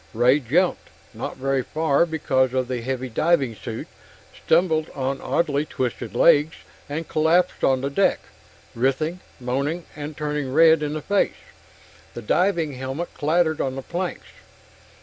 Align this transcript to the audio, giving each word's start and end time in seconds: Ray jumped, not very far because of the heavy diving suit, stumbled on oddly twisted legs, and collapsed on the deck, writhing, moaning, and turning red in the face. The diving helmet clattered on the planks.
Ray 0.15 0.39
jumped, 0.39 0.87
not 1.13 1.37
very 1.37 1.61
far 1.61 2.07
because 2.07 2.55
of 2.55 2.67
the 2.67 2.81
heavy 2.81 3.07
diving 3.07 3.53
suit, 3.55 3.85
stumbled 4.35 4.89
on 4.95 5.21
oddly 5.21 5.63
twisted 5.63 6.15
legs, 6.15 6.55
and 6.89 7.07
collapsed 7.07 7.63
on 7.63 7.81
the 7.81 7.89
deck, 7.91 8.19
writhing, 8.73 9.19
moaning, 9.39 9.85
and 9.95 10.17
turning 10.17 10.51
red 10.51 10.81
in 10.81 10.93
the 10.93 11.03
face. 11.03 11.43
The 12.15 12.23
diving 12.23 12.73
helmet 12.73 13.13
clattered 13.13 13.61
on 13.61 13.75
the 13.75 13.83
planks. 13.83 14.25